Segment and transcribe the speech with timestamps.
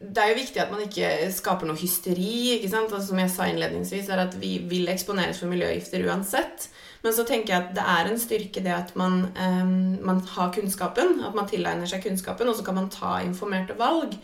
[0.00, 2.56] det er jo viktig at man ikke skaper noe hysteri.
[2.56, 2.92] ikke sant?
[2.92, 6.68] Altså, som jeg sa innledningsvis, er at vi vil eksponeres for miljøgifter uansett.
[7.04, 9.74] Men så tenker jeg at det er en styrke det at man, um,
[10.04, 14.18] man har kunnskapen, at man tilegner seg kunnskapen, og så kan man ta informerte valg.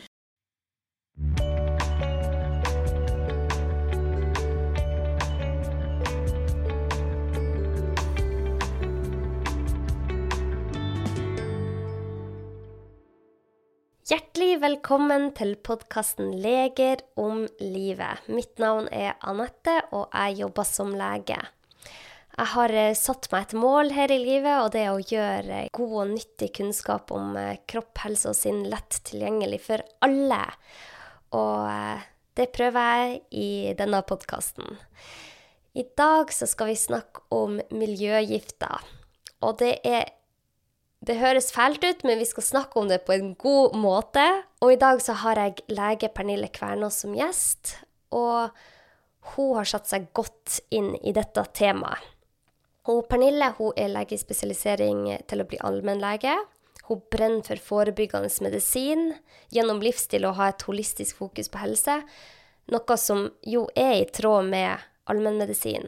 [14.13, 18.27] Hjertelig velkommen til podkasten 'Leger om livet'.
[18.29, 21.39] Mitt navn er Anette, og jeg jobber som lege.
[22.37, 25.63] Jeg har eh, satt meg et mål her i livet, og det er å gjøre
[25.73, 30.45] god og nyttig kunnskap om eh, kropp, helse og sinn lett tilgjengelig for alle.
[31.33, 32.05] Og eh,
[32.37, 33.51] det prøver jeg i
[33.81, 34.77] denne podkasten.
[35.73, 38.93] I dag så skal vi snakke om miljøgifter.
[39.41, 40.13] Og det er
[41.03, 44.23] det høres fælt ut, men vi skal snakke om det på en god måte.
[44.63, 47.75] Og i dag så har jeg lege Pernille Kvernås som gjest,
[48.15, 48.55] og
[49.35, 52.03] hun har satt seg godt inn i dette temaet.
[52.91, 56.35] Og Pernille hun er spesialisering til å bli allmennlege.
[56.89, 59.13] Hun brenner for forebyggende medisin
[59.55, 62.01] gjennom livsstil og ha et holistisk fokus på helse,
[62.71, 65.87] noe som jo er i tråd med allmennmedisin.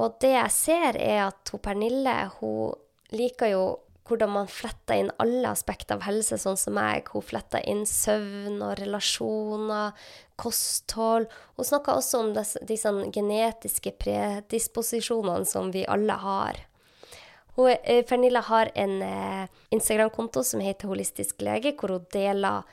[0.00, 2.72] Og det jeg ser, er at hun Pernille hun
[3.12, 3.64] liker jo
[4.08, 7.08] hvordan man fletter inn alle aspekter av helse, sånn som meg.
[7.14, 9.94] Hun fletter inn søvn og relasjoner,
[10.40, 11.28] kosthold.
[11.56, 16.64] Hun snakker også om disse, disse genetiske predisposisjonene som vi alle har.
[17.54, 22.66] Hun, eh, Pernilla har en eh, Instagram-konto som heter Holistisk lege, hvor hun deler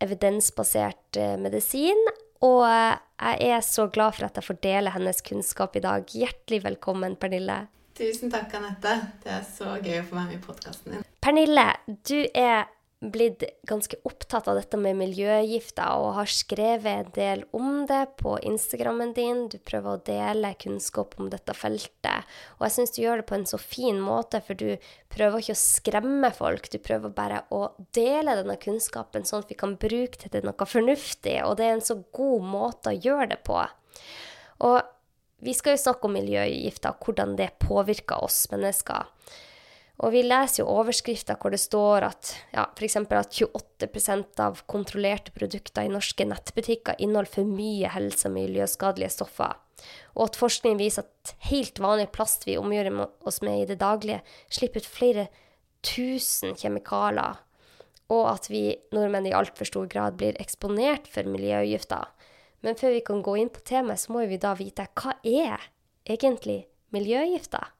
[0.00, 1.98] evidensbasert eh, medisin.
[2.44, 6.06] Og jeg er så glad for at jeg får dele hennes kunnskap i dag.
[6.08, 7.66] Hjertelig velkommen, Pernille.
[8.00, 8.94] Tusen takk, Anette.
[9.20, 11.02] Det er så gøy å få være med i podkasten din.
[11.20, 11.66] Pernille,
[12.08, 12.70] du er
[13.00, 18.38] blitt ganske opptatt av dette med miljøgifter og har skrevet en del om det på
[18.48, 19.42] Instagrammen din.
[19.52, 22.30] Du prøver å dele kunnskap om dette feltet.
[22.56, 24.80] Og jeg syns du gjør det på en så fin måte, for du
[25.12, 26.70] prøver ikke å skremme folk.
[26.72, 27.66] Du prøver bare å
[27.96, 31.36] dele denne kunnskapen sånn at vi kan bruke det til noe fornuftig.
[31.44, 33.60] Og det er en så god måte å gjøre det på.
[34.70, 34.80] Og
[35.40, 39.08] vi skal jo snakke om miljøgifter, hvordan det påvirker oss mennesker.
[40.00, 42.96] Og vi leser jo overskrifter hvor det står at ja, f.eks.
[43.04, 49.58] at 28% av kontrollerte produkter i norske nettbutikker inneholder for mye helse- og miljøskadelige stoffer.
[50.16, 52.94] Og at forskning viser at helt vanlig plast vi omgjør
[53.28, 55.28] oss med i det daglige, slipper ut flere
[55.84, 57.40] tusen kjemikalier.
[58.10, 58.64] Og at vi
[58.96, 62.08] nordmenn i altfor stor grad blir eksponert for miljøgifter.
[62.64, 65.70] Men før vi kan gå inn på temaet, så må vi da vite hva er
[66.04, 67.70] egentlig miljøgifter?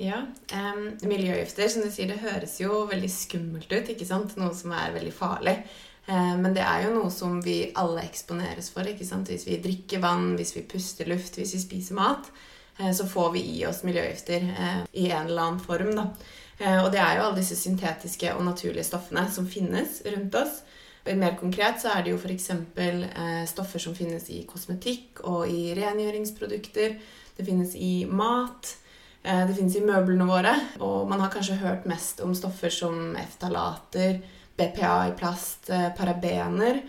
[0.00, 3.90] Ja, um, miljøgifter, som du sier, det høres jo veldig skummelt ut.
[3.92, 4.34] ikke sant?
[4.40, 5.58] Noe som er veldig farlig.
[6.08, 8.88] Uh, men det er jo noe som vi alle eksponeres for.
[8.90, 9.30] ikke sant?
[9.30, 12.32] Hvis vi drikker vann, hvis vi puster luft, hvis vi spiser mat,
[12.80, 15.94] uh, så får vi i oss miljøgifter uh, i en eller annen form.
[16.00, 16.08] da.
[16.54, 20.60] Og det er jo alle disse syntetiske og naturlige stoffene som finnes rundt oss.
[21.04, 22.50] Mer konkret så er det jo f.eks.
[22.80, 26.96] Eh, stoffer som finnes i kosmetikk og i rengjøringsprodukter.
[27.36, 28.70] Det finnes i mat.
[29.22, 30.54] Eh, det finnes i møblene våre.
[30.80, 34.22] Og man har kanskje hørt mest om stoffer som eftalater,
[34.56, 36.80] BPA i plast, eh, parabener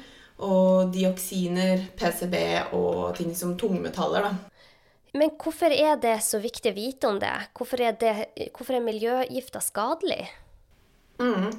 [0.45, 2.35] og dioksiner, PCB
[2.75, 4.21] og ting som tungmetaller.
[4.21, 4.35] da.
[5.15, 7.35] Men hvorfor er det så viktig å vite om det?
[7.55, 8.15] Hvorfor er, det,
[8.51, 10.27] hvorfor er miljøgifter skadelig?
[11.19, 11.53] Mm.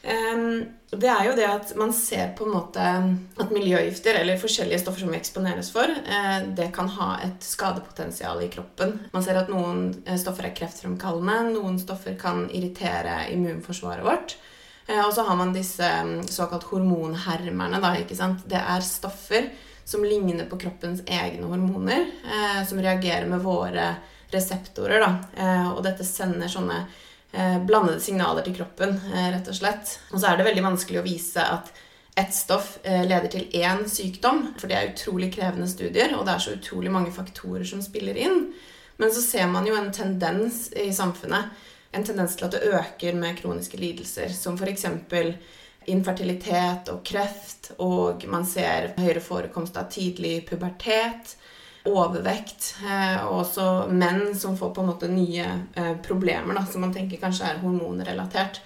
[0.00, 5.04] Det er jo det at man ser på en måte at miljøgifter eller forskjellige stoffer
[5.04, 8.96] som vi eksponeres for, uh, det kan ha et skadepotensial i kroppen.
[9.12, 14.34] Man ser at noen eh, stoffer er kreftfremkallende, noen stoffer kan irritere immunforsvaret vårt.
[14.88, 15.90] Uh, og så har man disse
[16.32, 17.78] såkalt hormonhermerne.
[17.84, 18.42] Da, ikke sant?
[18.50, 19.46] Det er stoffer
[19.86, 22.04] som ligner på kroppens egne hormoner,
[22.68, 23.88] som reagerer med våre
[24.30, 25.02] reseptorer.
[25.02, 25.48] Da.
[25.72, 27.08] og dette sender sånne Eh,
[27.66, 29.98] blandede signaler til kroppen, eh, rett og slett.
[30.10, 31.70] Og så er det veldig vanskelig å vise at
[32.18, 36.34] ett stoff eh, leder til én sykdom, for det er utrolig krevende studier, og det
[36.34, 38.48] er så utrolig mange faktorer som spiller inn.
[39.00, 41.54] Men så ser man jo en tendens i samfunnet,
[41.92, 44.84] en tendens til at det øker med kroniske lidelser, som f.eks.
[45.90, 51.36] infertilitet og kreft, og man ser høyere forekomst av tidlig pubertet
[51.88, 56.84] overvekt, eh, og også menn som får på en måte nye eh, problemer da, som
[56.84, 58.60] man tenker kanskje er hormonrelatert.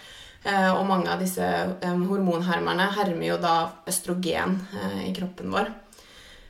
[0.44, 1.46] Eh, og mange av disse
[1.84, 3.54] hormonhermerne hermer jo da
[3.88, 4.58] østrogen
[5.06, 5.70] i kroppen vår.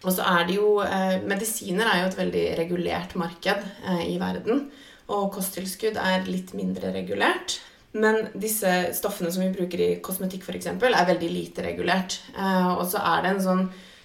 [0.04, 0.82] Og så er det jo
[1.24, 3.62] Medisiner er jo et veldig regulert marked
[4.04, 4.66] i verden.
[5.08, 7.54] Og kosttilskudd er litt mindre regulert.
[7.96, 12.18] Men disse stoffene som vi bruker i kosmetikk f.eks., er veldig lite regulert.
[12.36, 13.64] Og så er det en sånn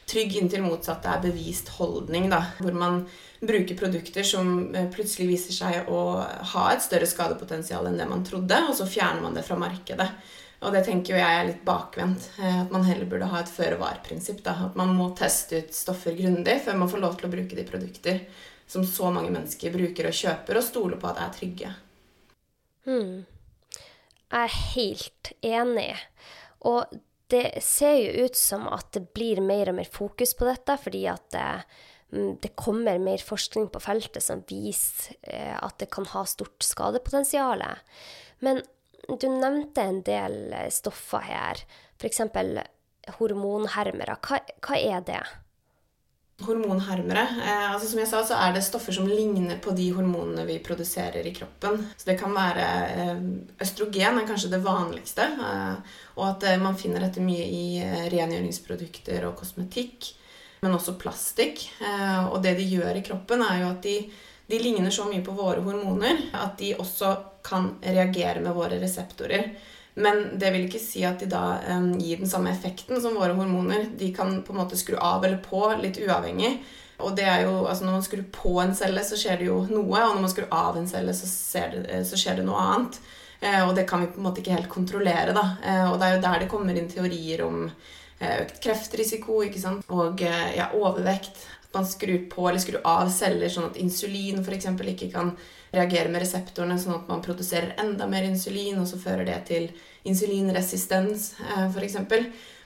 [0.10, 3.04] trygg inntil motsatt er bevist holdning, da, hvor man
[3.40, 6.02] bruker produkter som eh, plutselig viser seg å
[6.54, 10.10] ha et større skadepotensial enn det man trodde, og så fjerner man det fra markedet.
[10.60, 12.32] Og det tenker jo jeg er litt bakvendt.
[12.42, 14.44] Eh, at man heller burde ha et føre-var-prinsipp.
[14.44, 17.68] At man må teste ut stoffer grundig før man får lov til å bruke de
[17.68, 18.24] produkter
[18.70, 21.72] som så mange mennesker bruker og kjøper, og stoler på at er trygge.
[22.86, 23.16] Hmm.
[24.30, 25.94] Jeg er helt enig.
[26.70, 30.76] Og det ser jo ut som at det blir mer og mer fokus på dette,
[30.82, 31.48] fordi at det,
[32.16, 36.66] mm, det kommer mer forskning på feltet som viser eh, at det kan ha stort
[36.66, 37.64] skadepotensial.
[38.46, 38.64] Men
[39.10, 41.62] du nevnte en del eh, stoffer her,
[42.02, 42.24] f.eks.
[43.20, 44.18] hormonhermere.
[44.26, 45.22] Hva, hva er det?
[46.46, 47.26] Hormonhermere.
[47.44, 50.60] Eh, altså Som jeg sa, så er det stoffer som ligner på de hormonene vi
[50.64, 51.82] produserer i kroppen.
[51.98, 53.26] Så det kan være eh,
[53.66, 55.28] Østrogen er kanskje det vanligste.
[55.36, 60.14] Eh, og at eh, man finner dette mye i eh, rengjøringsprodukter og kosmetikk.
[60.64, 61.66] Men også plastikk.
[61.84, 63.98] Eh, og det de gjør i kroppen, er jo at de,
[64.50, 67.16] de ligner så mye på våre hormoner at de også
[67.46, 69.52] kan reagere med våre reseptorer.
[70.00, 73.36] Men det vil ikke si at de da um, gir den samme effekten som våre
[73.36, 73.90] hormoner.
[74.00, 76.56] De kan på en måte skru av eller på litt uavhengig.
[77.00, 79.62] Og det er jo, altså Når man skrur på en celle, så skjer det jo
[79.72, 80.02] noe.
[80.04, 81.30] Og når man skrur av en celle, så,
[81.76, 83.00] det, så skjer det noe annet.
[83.40, 85.36] Eh, og det kan vi på en måte ikke helt kontrollere.
[85.36, 85.46] da.
[85.64, 89.64] Eh, og det er jo der det kommer inn teorier om eh, økt kreftrisiko ikke
[89.64, 89.88] sant?
[89.88, 91.40] og eh, ja, overvekt.
[91.70, 94.72] At man skrur på eller skrur av celler sånn at insulin f.eks.
[94.96, 95.36] ikke kan
[95.72, 99.70] reagere med reseptorene, sånn at man produserer enda mer insulin, og så fører det til
[100.08, 101.98] insulinresistens eh, f.eks.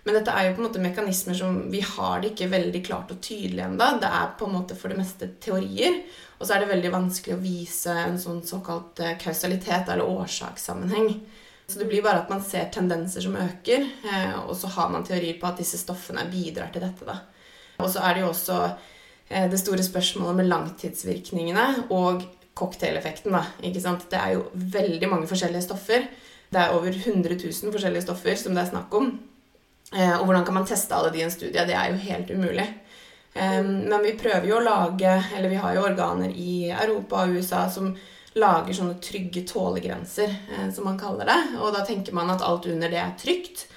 [0.03, 3.13] Men dette er jo på en måte mekanismer som vi har det ikke veldig klart
[3.13, 3.87] og tydelig ennå.
[4.01, 6.01] Det er på en måte for det meste teorier.
[6.37, 11.13] Og så er det veldig vanskelig å vise en sånn såkalt eh, kausalitet eller årsakssammenheng.
[11.67, 15.07] Så det blir bare at man ser tendenser som øker, eh, og så har man
[15.07, 17.07] teorier på at disse stoffene bidrar til dette.
[17.07, 17.21] da.
[17.79, 18.59] Og så er det jo også
[19.33, 23.31] det store spørsmålet med langtidsvirkningene og cocktaileffekten.
[23.31, 24.03] da, ikke sant?
[24.11, 26.05] Det er jo veldig mange forskjellige stoffer.
[26.53, 29.11] Det er over 100 000 forskjellige stoffer som det er snakk om.
[29.93, 31.65] Eh, og hvordan kan man teste alle de i en studie?
[31.65, 32.69] Det er jo helt umulig.
[33.33, 37.63] Men vi prøver jo å lage Eller vi har jo organer i Europa og USA
[37.65, 37.87] som
[38.39, 41.39] lager sånne trygge tålegrenser, eh, som man kaller det.
[41.61, 43.67] Og da tenker man at alt under det er trygt.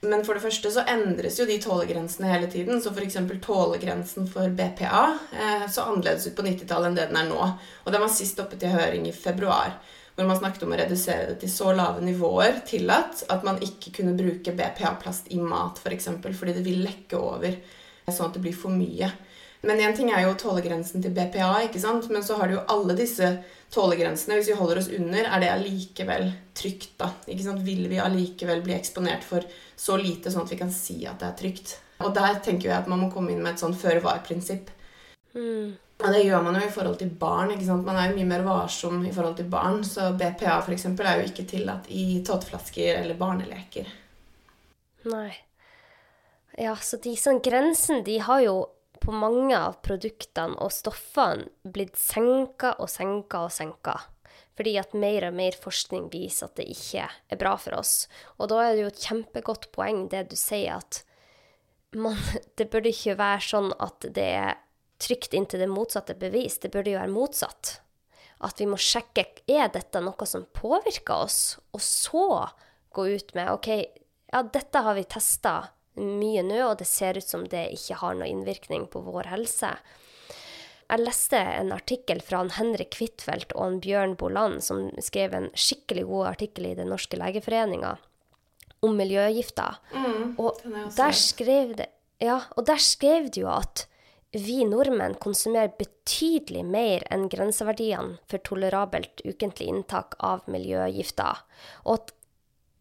[0.00, 2.80] Men for det første så endres jo de tålegrensene hele tiden.
[2.82, 3.18] Så f.eks.
[3.44, 7.52] tålegrensen for BPA eh, så annerledes ut på 90-tallet enn det den er nå.
[7.84, 9.76] Og den var sist oppe til høring i februar,
[10.18, 13.92] hvor man snakket om å redusere det til så lave nivåer tillatt at man ikke
[14.00, 15.84] kunne bruke BPA-plast i mat f.eks.
[15.84, 17.54] For eksempel, fordi det vil lekke over
[18.08, 19.12] sånn at det blir for mye.
[19.62, 22.10] Men én ting er jo tålegrensen til BPA, ikke sant?
[22.10, 23.30] men så har du jo alle disse
[23.74, 24.40] tålegrensene.
[24.40, 26.96] Hvis vi holder oss under, er det allikevel trygt.
[26.98, 27.12] da.
[27.30, 27.62] Ikke sant?
[27.66, 29.46] Vil vi allikevel bli eksponert for
[29.78, 31.76] så lite sånn at vi kan si at det er trygt?
[32.02, 34.70] Og der tenker jeg at man må komme inn med et sånn føre-var-prinsipp.
[35.34, 35.78] Mm.
[35.98, 37.50] Og det gjør man jo i forhold til barn.
[37.50, 37.86] ikke sant?
[37.86, 39.82] Man er jo mye mer varsom i forhold til barn.
[39.84, 43.88] Så BPA eksempel, er jo ikke tillatt i tåteflasker eller barneleker.
[45.10, 45.32] Nei.
[46.58, 48.54] Ja, så de sånn grensen, de har jo
[48.98, 53.96] på mange av produktene og stoffene blitt senka og senka og senka.
[54.58, 58.08] Fordi at mer og mer forskning viser at det ikke er bra for oss.
[58.38, 61.02] Og da er det jo et kjempegodt poeng det du sier, at
[61.94, 62.18] man,
[62.58, 64.56] det burde ikke være sånn at det er
[64.98, 66.58] trygt inntil det motsatte bevis.
[66.62, 67.78] Det burde jo være motsatt.
[68.44, 72.26] At vi må sjekke er dette noe som påvirker oss, og så
[72.94, 73.68] gå ut med OK,
[74.32, 75.54] ja, dette har vi testa
[75.98, 79.72] mye nå, og det ser ut som det ikke har noe innvirkning på vår helse.
[80.88, 85.50] Jeg leste en artikkel fra en Henrik Huitfeldt og en Bjørn Boland, som skrev en
[85.52, 87.98] skikkelig god artikkel i Den norske legeforeninga
[88.86, 89.76] om miljøgifter.
[89.92, 90.62] Mm, og,
[90.96, 91.90] der skrev det,
[92.22, 93.84] ja, og der skrev det jo at
[94.32, 101.44] vi nordmenn konsumerer betydelig mer enn grenseverdiene for tolerabelt ukentlig inntak av miljøgifter,
[101.88, 102.12] og at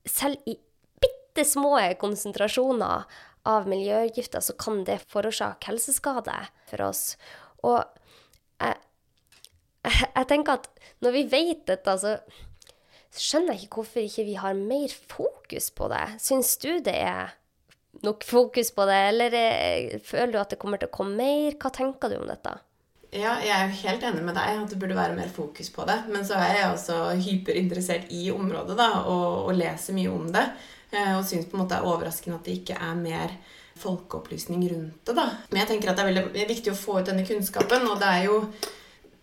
[0.07, 0.57] selv i
[1.01, 3.07] bitte små konsentrasjoner
[3.47, 6.35] av miljøgifter, så kan det forårsake helseskade
[6.67, 7.03] for oss.
[7.63, 7.79] Og
[8.59, 8.75] jeg,
[9.87, 10.69] jeg, tenker at
[11.05, 12.17] når vi vet dette, så
[13.15, 16.05] skjønner jeg ikke hvorfor ikke vi har mer fokus på det.
[16.23, 17.37] Syns du det er
[18.05, 21.57] nok fokus på det, eller er, føler du at det kommer til å komme mer?
[21.61, 22.55] Hva tenker du om dette?
[23.15, 25.85] Ja, jeg er jo helt enig med deg at det burde være mer fokus på
[25.87, 26.01] det.
[26.11, 30.43] Men så er jeg også hyperinteressert i området da, og, og leser mye om det.
[30.91, 33.37] Eh, og syns på en måte det er overraskende at det ikke er mer
[33.77, 35.15] folkeopplysning rundt det.
[35.15, 35.29] da.
[35.51, 38.11] Men jeg tenker at det er veldig viktig å få ut denne kunnskapen, og det
[38.11, 38.41] er jo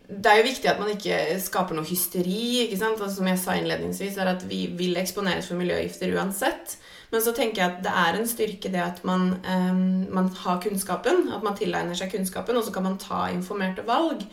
[0.05, 2.67] det er jo viktig at man ikke skaper noe hysteri.
[2.67, 3.01] ikke sant?
[3.01, 6.77] Altså, som jeg sa innledningsvis, er at vi vil eksponeres for miljøgifter uansett.
[7.13, 9.85] Men så tenker jeg at det er en styrke det at man, um,
[10.15, 14.25] man har kunnskapen, at man tilegner seg kunnskapen, og så kan man ta informerte valg.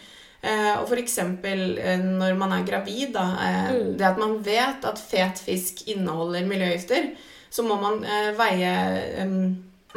[0.41, 1.19] Uh, og f.eks.
[1.21, 3.91] Uh, når man er gravid, da, uh, mm.
[3.99, 7.11] det at man vet at fet fisk inneholder miljøgifter,
[7.51, 8.69] så må man eh, veie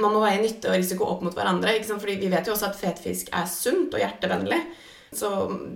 [0.02, 1.76] man må veie nytte og risiko opp mot hverandre.
[1.76, 2.02] Ikke sant?
[2.02, 4.58] Fordi vi vet jo også at fet fisk er sunt og hjertevennlig.
[5.14, 5.28] Så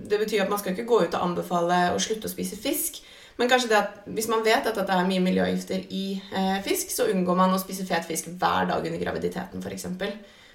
[0.03, 2.99] det betyr at man skal ikke gå ut og anbefale å slutte å spise fisk.
[3.39, 6.91] Men kanskje det at hvis man vet at det er mye miljøgifter i eh, fisk,
[6.91, 9.87] så unngår man å spise fet fisk hver dag under graviditeten f.eks.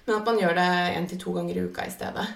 [0.05, 2.27] Men at man gjør det én til to ganger i uka i stedet.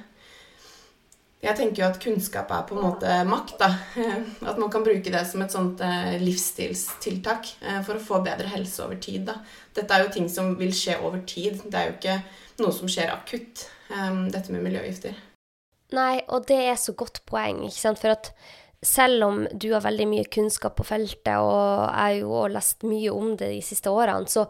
[1.40, 3.54] Jeg tenker jo at kunnskap er på en måte makt.
[3.62, 3.70] da.
[4.50, 8.50] At man kan bruke det som et sånt eh, livsstilstiltak eh, for å få bedre
[8.52, 9.24] helse over tid.
[9.30, 9.38] da.
[9.78, 11.62] Dette er jo ting som vil skje over tid.
[11.64, 12.18] Det er jo ikke
[12.60, 15.16] noe som skjer akutt, eh, dette med miljøgifter.
[15.96, 18.04] Nei, og det er så godt poeng, ikke sant.
[18.04, 18.34] For at
[18.86, 23.34] selv om du har veldig mye kunnskap på feltet, og jeg har lest mye om
[23.40, 24.46] det de siste årene, så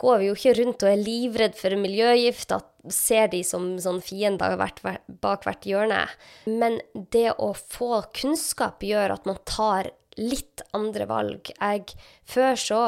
[0.00, 4.58] går vi jo ikke rundt og er livredd for miljøgifter, ser de som sånn fiender
[4.58, 6.02] bak hvert hjørne.
[6.46, 6.80] Men
[7.14, 11.50] det å få kunnskap gjør at man tar litt andre valg.
[11.56, 11.96] Jeg,
[12.28, 12.82] før så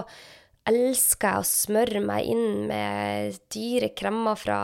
[0.69, 4.61] elska jeg å smøre meg inn med dyre kremmer fra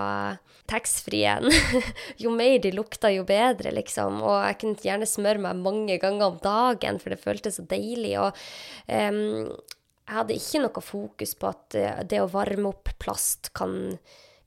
[0.71, 1.51] taxfree-en.
[2.23, 4.23] jo mer de lukta, jo bedre, liksom.
[4.25, 8.15] Og jeg kunne gjerne smøre meg mange ganger om dagen, for det føltes så deilig.
[8.23, 8.45] Og
[8.89, 9.51] um,
[10.05, 13.97] jeg hadde ikke noe fokus på at eh, det å varme opp plast kan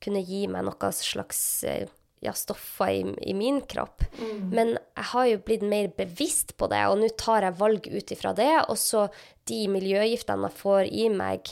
[0.04, 1.88] kunne gi meg noe slags eh,
[2.20, 4.04] ja, stoffer i, i, min kropp.
[4.20, 4.50] Mm.
[4.50, 8.14] Men jeg har jo blitt mer bevisst på det, og nå tar jeg valg ut
[8.16, 8.54] ifra det.
[8.68, 9.08] Og så
[9.50, 11.52] de miljøgiftene jeg får i meg,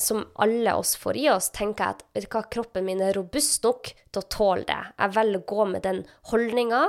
[0.00, 3.16] som alle oss får i oss, tenker jeg at vet du hva, kroppen min er
[3.16, 4.80] robust nok til å tåle det.
[4.98, 6.82] Jeg velger å gå med den holdninga,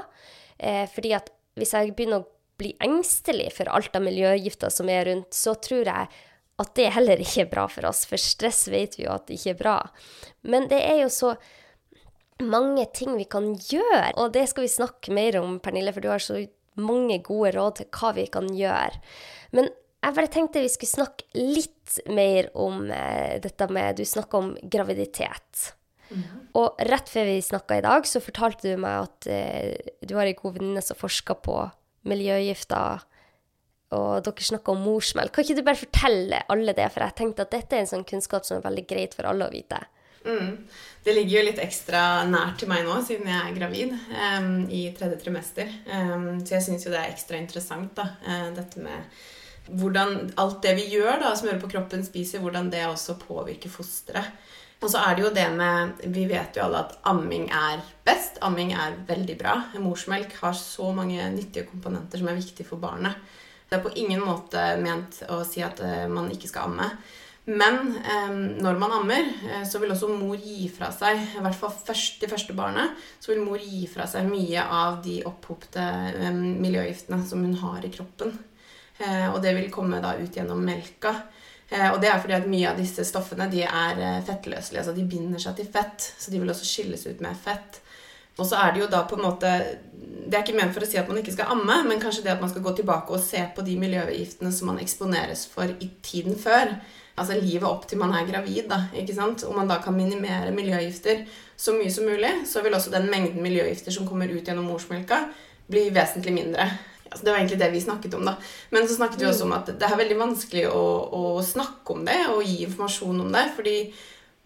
[0.59, 5.05] eh, fordi at hvis jeg begynner å bli engstelig for alt av miljøgifter som er
[5.07, 6.09] rundt, så tror jeg
[6.57, 9.37] at det heller ikke er bra for oss, for stress vet vi jo at det
[9.37, 9.77] ikke er bra.
[10.41, 11.35] Men det er jo så
[12.43, 16.11] mange ting vi kan gjøre, og det skal vi snakke mer om, Pernille, for du
[16.11, 16.39] har så
[16.77, 19.01] mange gode råd til hva vi kan gjøre.
[19.57, 19.71] Men
[20.03, 24.55] jeg bare tenkte vi skulle snakke litt mer om eh, dette med Du snakka om
[24.61, 25.73] graviditet.
[26.09, 26.47] Mm -hmm.
[26.53, 29.75] Og rett før vi snakka i dag, så fortalte du meg at eh,
[30.07, 31.69] du har ei god venninne som forsker på
[32.05, 32.99] miljøgifter
[33.95, 35.31] og dere snakker om morsmelk.
[35.31, 38.07] Kan ikke du bare fortelle alle det, for jeg tenkte at dette er en sånn
[38.07, 39.79] kunnskap som er veldig greit for alle å vite.
[40.27, 40.51] Mm.
[41.07, 44.83] Det ligger jo litt ekstra nært til meg nå, siden jeg er gravid um, i
[44.97, 45.71] tredje trimester.
[45.87, 49.23] Um, så jeg syns jo det er ekstra interessant, da, uh, dette med
[49.67, 54.35] hvordan alt det vi gjør, da, gjør på kroppen, spiser, hvordan det også påvirker fosteret.
[54.77, 58.37] Og så er det jo det med Vi vet jo alle at amming er best.
[58.45, 59.55] Amming er veldig bra.
[59.81, 63.17] Morsmelk har så mange nyttige komponenter som er viktige for barnet.
[63.67, 66.91] Det er på ingen måte ment å si at eh, man ikke skal amme.
[67.47, 71.55] Men eh, når man ammer, eh, så vil også mor gi fra seg I hvert
[71.55, 75.79] fall først, det første barnet så vil mor gi fra seg mye av de opphopte
[75.79, 78.35] eh, miljøgiftene som hun har i kroppen.
[78.99, 81.13] Eh, og det vil komme da ut gjennom melka.
[81.69, 84.83] Eh, og det er fordi at mye av disse stoffene de er fettløselige.
[84.83, 87.79] altså De binder seg til fett, så de vil også skilles ut med fett.
[88.37, 89.49] Og så er det jo da på en måte
[90.27, 92.35] Det er ikke ment for å si at man ikke skal amme, men kanskje det
[92.35, 95.87] at man skal gå tilbake og se på de miljøgiftene som man eksponeres for i
[96.03, 96.75] tiden før.
[97.17, 98.83] Altså livet opp til man er gravid, da.
[98.93, 99.45] ikke sant?
[99.47, 101.23] Om man da kan minimere miljøgifter
[101.57, 105.23] så mye som mulig, så vil også den mengden miljøgifter som kommer ut gjennom morsmelka,
[105.67, 106.67] bli vesentlig mindre.
[107.07, 108.35] Altså, det var egentlig det vi snakket om, da.
[108.69, 110.83] Men så snakket vi også om at det er veldig vanskelig å,
[111.17, 113.47] å snakke om det og gi informasjon om det.
[113.55, 113.77] fordi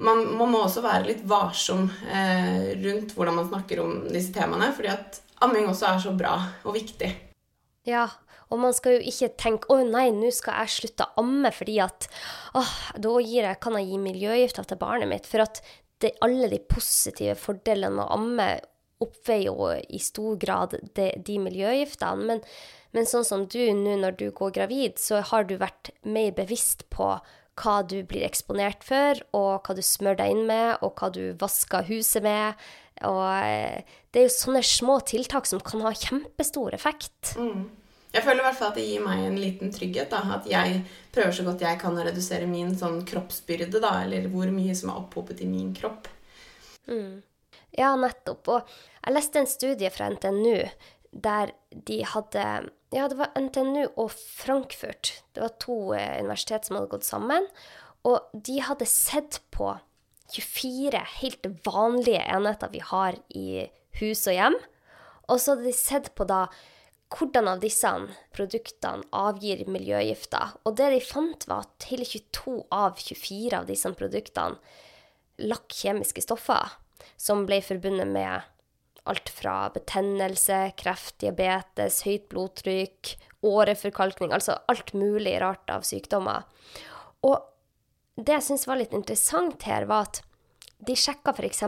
[0.02, 4.72] man, man, må også være litt varsom eh, rundt hvordan man snakker om disse temaene,
[4.78, 7.12] fordi at amming også er så bra og viktig.
[7.90, 8.08] Ja,
[8.52, 11.78] og man skal jo ikke tenke 'Å nei, nå skal jeg slutte å amme', fordi
[11.84, 12.08] at
[12.60, 15.30] åh, da jeg, kan jeg gi miljøgifter til barnet mitt.
[15.30, 15.62] For at
[16.04, 18.50] det, alle de positive fordelene med å amme
[19.02, 22.28] oppveier jo i stor grad de, de miljøgiftene.
[22.28, 22.42] Men,
[22.96, 26.86] men, sånn som du nå når du går gravid, så har du vært mer bevisst
[26.94, 27.16] på
[27.62, 31.34] hva du blir eksponert for, og hva du smører deg inn med, og hva du
[31.42, 32.62] vasker huset med.
[33.08, 37.34] Og eh, det er jo sånne små tiltak som kan ha kjempestor effekt.
[37.38, 37.70] Mm.
[38.12, 40.12] Jeg føler i hvert fall at det gir meg en liten trygghet.
[40.12, 40.22] Da.
[40.36, 40.82] At jeg
[41.16, 44.92] prøver så godt jeg kan å redusere min sånn kroppsbyrde, da, eller hvor mye som
[44.92, 46.10] er opphopet i min kropp.
[46.92, 47.22] Mm.
[47.78, 48.52] Ja, nettopp.
[48.52, 50.58] Og jeg leste en studie fra NTNU
[51.12, 52.44] der de hadde
[52.92, 55.22] Ja, det var NTNU og Frankfurt.
[55.32, 57.48] Det var to eh, universitet som hadde gått sammen.
[58.04, 59.70] Og de hadde sett på
[60.32, 63.70] 24 helt vanlige enheter vi har i
[64.02, 64.60] hus og hjem.
[65.32, 66.46] Og så hadde de sett på da
[67.12, 67.90] hvordan av disse
[68.36, 70.56] produktene avgir miljøgifter.
[70.66, 74.58] Og det de fant, var at hele 22 av 24 av disse produktene
[75.42, 76.78] lakk kjemiske stoffer
[77.20, 78.48] som ble forbundet med
[79.10, 86.46] alt fra betennelse, kreft, diabetes, høyt blodtrykk, åreforkalkning, altså alt mulig rart av sykdommer.
[87.26, 87.40] Og
[88.22, 90.22] det jeg syns var litt interessant her, var at
[90.86, 91.64] de sjekka f.eks.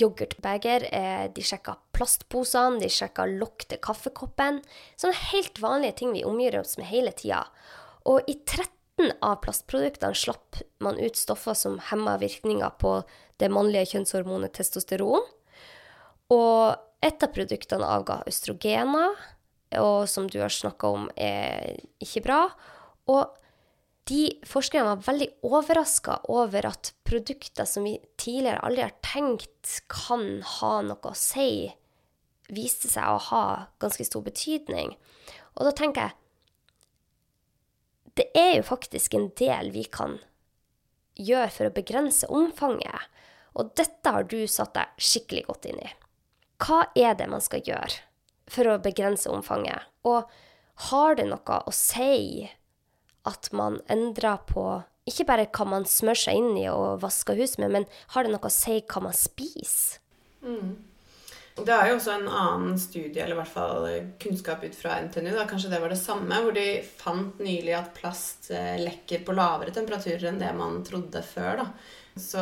[0.00, 4.62] yoghurtbeger, eh, de sjekka plastposene, de sjekka lokk til kaffekoppen.
[4.98, 7.44] Sånne helt vanlige ting vi omgir oss med hele tida.
[8.10, 13.02] Og i 13 av plastproduktene slapp man ut stoffer som hemma virkninger på
[13.38, 15.24] det mannlige kjønnshormonet testosteron.
[16.34, 19.16] Og et av produktene avga østrogener,
[19.80, 22.42] og som du har snakka om, er ikke bra.
[23.10, 23.43] Og
[24.08, 30.42] de forskerne var veldig overraska over at produkter som vi tidligere aldri har tenkt kan
[30.58, 31.72] ha noe å si,
[32.52, 33.44] viste seg å ha
[33.80, 34.92] ganske stor betydning.
[35.56, 36.20] Og da tenker jeg
[38.14, 40.20] det er jo faktisk en del vi kan
[41.18, 43.08] gjøre for å begrense omfanget.
[43.58, 45.90] Og dette har du satt deg skikkelig godt inn i.
[46.62, 48.04] Hva er det man skal gjøre
[48.50, 49.82] for å begrense omfanget?
[50.06, 50.30] Og
[50.90, 52.46] har det noe å si
[53.28, 54.66] at man endrer på
[55.08, 58.32] ikke bare hva man smører seg inn i og vasker hus med, men har det
[58.32, 60.00] noe å si hva man spiser?
[60.44, 60.74] Mm.
[61.54, 63.84] Det er jo også en annen studie, eller i hvert fall
[64.22, 66.66] kunnskap ut fra NTNU, da, kanskje det var det samme, hvor de
[66.98, 71.62] fant nylig at plast eh, lekker på lavere temperaturer enn det man trodde før.
[71.62, 71.68] da.
[72.16, 72.38] Så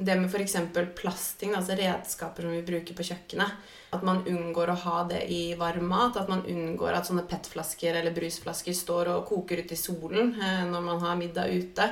[0.00, 0.56] det med f.eks.
[0.96, 3.58] plasting, altså redskaper som vi bruker på kjøkkenet,
[3.92, 6.16] at man unngår å ha det i varm mat.
[6.16, 10.62] At man unngår at sånne PET-flasker eller brusflasker står og koker ute i solen eh,
[10.70, 11.90] når man har middag ute.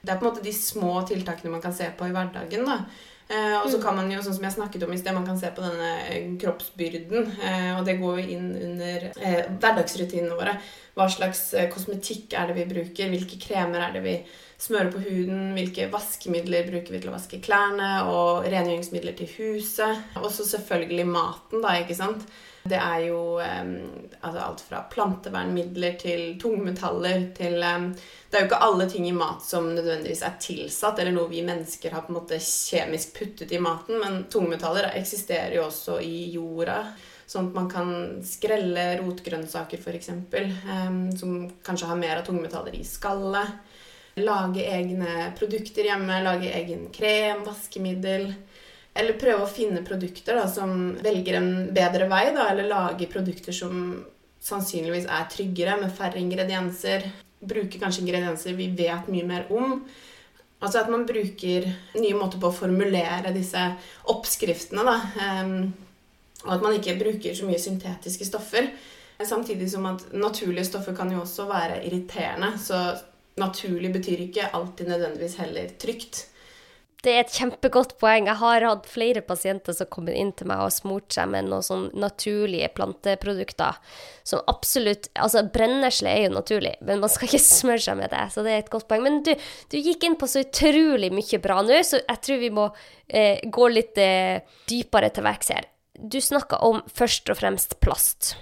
[0.00, 2.64] Det er på en måte de små tiltakene man kan se på i hverdagen.
[2.68, 2.80] da.
[3.28, 3.82] Eh, og så mm.
[3.84, 5.90] kan man jo, sånn som jeg snakket om i sted, man kan se på denne
[6.12, 7.30] eh, kroppsbyrden.
[7.40, 10.58] Eh, og det går jo inn under eh, hverdagsrutinene våre.
[10.94, 13.12] Hva slags eh, kosmetikk er det vi bruker?
[13.14, 14.16] Hvilke kremer er det vi
[14.64, 20.04] smører på huden, hvilke vaskemidler bruker vi til å vaske klærne, og rengjøringsmidler til huset.
[20.20, 22.28] Og så selvfølgelig maten, da, ikke sant.
[22.64, 28.86] Det er jo altså alt fra plantevernmidler til tungmetaller til Det er jo ikke alle
[28.88, 32.40] ting i mat som nødvendigvis er tilsatt, eller noe vi mennesker har på en måte
[32.40, 36.78] kjemisk puttet i maten, men tungmetaller eksisterer jo også i jorda.
[37.26, 37.92] Sånn at man kan
[38.26, 43.54] skrelle rotgrønnsaker, f.eks., um, som kanskje har mer av tungmetaller i skallet.
[44.20, 48.28] Lage egne produkter hjemme, lage egen krem, vaskemiddel.
[48.94, 53.54] Eller prøve å finne produkter da, som velger en bedre vei, da, eller lage produkter
[53.56, 54.04] som
[54.44, 57.08] sannsynligvis er tryggere, med færre ingredienser.
[57.44, 59.80] Bruke kanskje ingredienser vi vet mye mer om.
[60.64, 61.66] Altså at man bruker
[61.98, 63.60] nye måter på å formulere disse
[64.12, 64.84] oppskriftene.
[64.86, 64.94] Da.
[65.42, 65.72] Um,
[66.44, 68.70] og at man ikke bruker så mye syntetiske stoffer.
[69.24, 72.54] Samtidig som at naturlige stoffer kan jo også være irriterende.
[72.60, 72.78] Så
[73.40, 76.24] naturlig betyr ikke alltid nødvendigvis heller trygt.
[77.04, 78.28] Det er et kjempegodt poeng.
[78.30, 81.50] Jeg har hatt flere pasienter som kommer inn til meg og har smurt seg med
[81.50, 83.76] noen sånn naturlige planteprodukter.
[84.24, 88.22] Som absolutt Altså, brennesle er jo naturlig, men man skal ikke smøre seg med det.
[88.32, 89.04] Så det er et godt poeng.
[89.04, 89.34] Men du,
[89.72, 92.70] du gikk inn på så utrolig mye bra nå, så jeg tror vi må
[93.08, 94.40] eh, gå litt eh,
[94.70, 95.68] dypere til verks her.
[95.94, 98.32] Du snakka om først og fremst plast.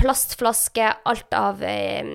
[0.00, 2.08] Plastflaske, alt av eh,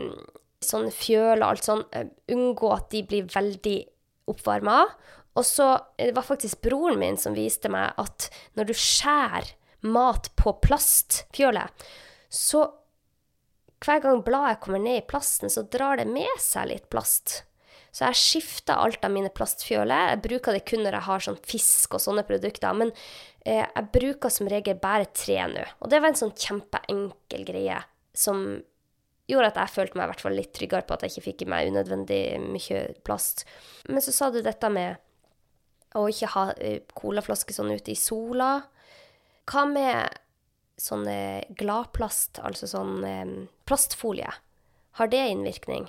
[0.65, 3.77] sånn fjøl og alt sånn, eh, unngå at de blir veldig
[4.29, 4.83] oppvarma.
[5.37, 9.53] Og så det var faktisk broren min som viste meg at når du skjærer
[9.85, 11.85] mat på plastfjølet,
[12.29, 12.65] så
[13.79, 17.43] hver gang bladet kommer ned i plasten, så drar det med seg litt plast.
[17.95, 20.11] Så jeg skifta alt av mine plastfjøler.
[20.11, 22.75] Jeg bruker det kun når jeg har sånn fisk og sånne produkter.
[22.77, 22.91] Men
[23.41, 25.63] eh, jeg bruker som regel bare tre nå.
[25.81, 27.79] Og det var en sånn kjempeenkel greie
[28.13, 28.43] som
[29.29, 31.43] gjorde at jeg følte meg i hvert fall litt tryggere på at jeg ikke fikk
[31.45, 33.45] i meg unødvendig mye plast.
[33.89, 35.01] Men så sa du dette med
[35.97, 38.59] å ikke ha eh, colaflasker sånn ute i sola.
[39.49, 40.19] Hva med
[40.79, 43.31] sånne gladplast, altså sånn eh,
[43.69, 44.29] plastfolie?
[44.99, 45.87] Har det innvirkning?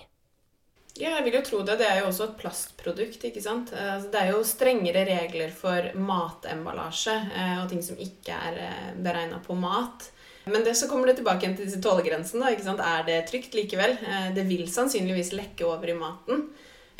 [0.99, 1.79] Ja, jeg vil jo tro det.
[1.81, 3.27] Det er jo også et plastprodukt.
[3.29, 3.75] ikke sant?
[3.77, 7.19] Eh, altså, det er jo strengere regler for matemballasje
[7.61, 10.11] og ting som ikke er beregna på mat.
[10.51, 12.49] Men det, så kommer det tilbake igjen til disse tålegrensene.
[12.57, 13.99] Er det trygt likevel?
[14.35, 16.49] Det vil sannsynligvis lekke over i maten.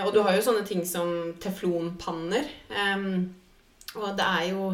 [0.07, 2.47] Og du har jo sånne ting som teflonpanner.
[3.97, 4.71] Og det er jo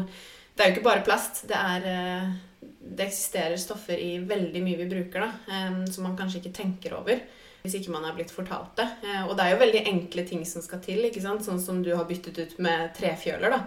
[0.57, 1.43] det er jo ikke bare plast.
[1.49, 5.27] Det, er, eh, det eksisterer stoffer i veldig mye vi bruker da,
[5.93, 7.19] som man kanskje ikke tenker over
[7.67, 8.87] hvis ikke man har blitt fortalt det.
[9.03, 11.43] Eh, og det er jo veldig enkle ting som skal til, ikke sant?
[11.43, 13.53] sånn som du har byttet ut med trefjøler.
[13.57, 13.61] da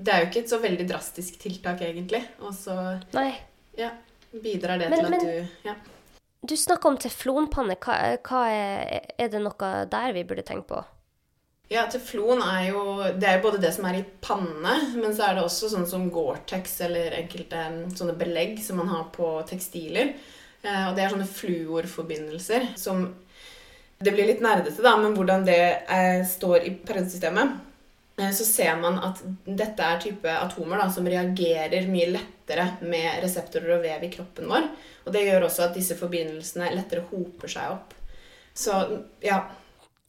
[0.00, 2.22] det er jo ikke et så veldig drastisk tiltak, egentlig.
[2.40, 2.74] Og så
[3.12, 3.34] Nei.
[3.76, 3.90] ja,
[4.32, 5.74] bidrar det Men- til at men- du ja.
[6.46, 7.76] Du snakker om teflonpanne.
[7.76, 10.84] Hva, hva er, er det noe der vi burde tenke på?
[11.70, 12.80] Ja, teflon er jo
[13.14, 15.86] Det er jo både det som er i panne, men så er det også sånn
[15.86, 17.62] som Gore-Tex eller enkelte
[17.94, 20.16] sånne belegg som man har på tekstiler.
[20.64, 23.06] Eh, og det er sånne fluorforbindelser som
[24.00, 25.60] Det blir litt nerdete, da, men hvordan det
[25.92, 27.50] er, står i periodesystemet,
[28.16, 33.20] eh, så ser man at dette er type atomer da, som reagerer mye lettere med
[33.20, 34.70] reseptorer og vev i kroppen vår.
[35.04, 37.92] Og det gjør også at disse forbindelsene lettere hoper seg opp.
[38.56, 38.80] Så
[39.20, 39.42] ja,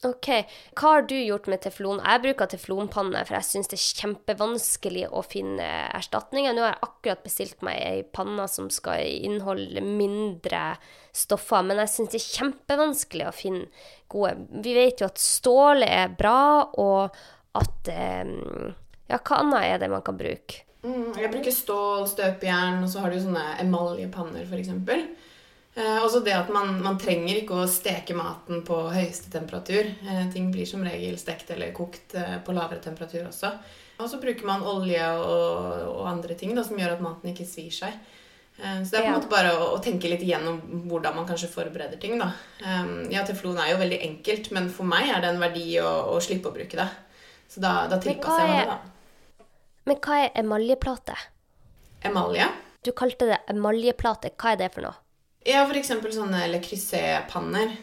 [0.02, 0.28] Ok,
[0.74, 2.00] Hva har du gjort med teflon?
[2.02, 6.56] Jeg bruker teflonpanne, for jeg syns det er kjempevanskelig å finne erstatninger.
[6.58, 10.64] Nå har jeg akkurat bestilt meg ei panne som skal inneholde mindre
[11.14, 14.34] stoffer, men jeg syns det er kjempevanskelig å finne gode
[14.66, 17.22] Vi vet jo at stål er bra, og
[17.62, 18.26] at eh,
[19.12, 20.64] Ja, hva annet er det man kan bruke?
[20.82, 24.72] Mm, jeg bruker stål, støpejern, og så har du sånne emaljepanner, f.eks.
[25.74, 29.88] Eh, også det at man, man trenger ikke å steke maten på høyeste temperatur.
[30.04, 33.54] Eh, ting blir som regel stekt eller kokt eh, på lavere temperatur også.
[34.02, 37.48] Og så bruker man olje og, og andre ting da, som gjør at maten ikke
[37.48, 37.96] svir seg.
[38.60, 40.60] Eh, så det er på en måte bare å, å tenke litt igjennom
[40.92, 42.18] hvordan man kanskje forbereder ting.
[42.20, 42.34] da.
[42.60, 45.92] Eh, ja, teflon er jo veldig enkelt, men for meg er det en verdi å,
[46.12, 46.90] å slippe å bruke det.
[47.52, 49.48] Så da, da tilpasser jeg meg det, da.
[49.88, 51.16] Men hva er emaljeplate?
[52.06, 52.50] Emalje.
[52.86, 54.34] Du kalte det emaljeplate.
[54.36, 54.98] Hva er det for noe?
[55.48, 56.60] Ja, eksempel sånne Le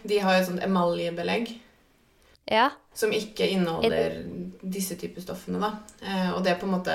[0.06, 1.56] De har jo et sånt emaljebelegg
[2.50, 2.70] Ja?
[2.94, 4.22] som ikke inneholder
[4.62, 5.58] disse typer stoffene.
[5.60, 5.72] da.
[6.02, 6.94] Eh, og det på en måte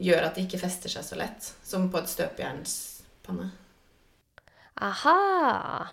[0.00, 3.50] gjør at det ikke fester seg så lett, som på et støpejernspanne.
[4.80, 5.88] Aha.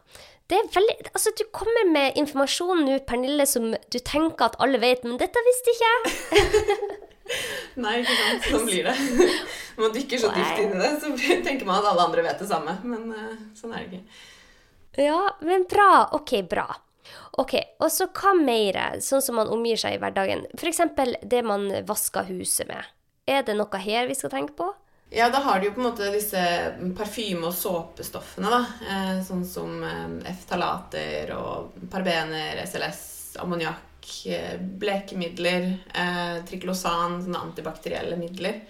[0.50, 4.80] Det er veldig Altså, du kommer med informasjon nå, Pernille, som du tenker at alle
[4.82, 7.00] vet, men dette visste ikke jeg.
[7.82, 8.48] Nei, ikke sant?
[8.52, 8.96] Sånn blir det.
[9.76, 11.12] Når man dykker så dypt inn i det, så
[11.44, 12.78] tenker man at alle andre vet det samme.
[12.88, 14.24] Men eh, sånn er det ikke.
[15.06, 15.90] Ja, men bra.
[16.16, 16.70] OK, bra.
[17.38, 20.46] Ok, Og så hva mer, sånn som man omgir seg i hverdagen?
[20.56, 20.82] F.eks.
[21.22, 22.88] det man vasker huset med.
[23.28, 24.70] Er det noe her vi skal tenke på?
[25.14, 26.40] Ja, da har de jo på en måte disse
[26.98, 28.62] parfyme- og såpestoffene, da.
[28.90, 33.04] Eh, sånn som eh, F-talater og parbener, SLS,
[33.44, 33.95] ammoniakk,
[34.80, 38.62] blekemidler, eh, triklosan, sånne antibakterielle midler.